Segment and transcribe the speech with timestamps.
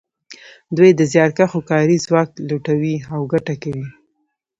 [0.77, 3.87] دوی د زیارکښو کاري ځواک لوټوي او ګټه کوي